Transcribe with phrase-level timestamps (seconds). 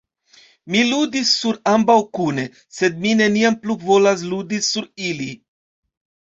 [0.75, 2.47] Mi ludis sur ambaŭ kune;
[2.79, 5.33] sed mi neniam plu volas ludi sur ili.